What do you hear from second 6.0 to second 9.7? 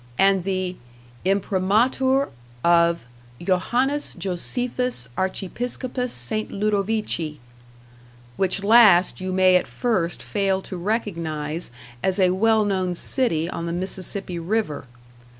Sti. Ludovici" which last you may at